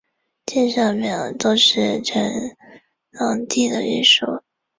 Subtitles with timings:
[0.45, 2.31] 殿上匾额都是乾
[3.19, 4.41] 隆帝御书。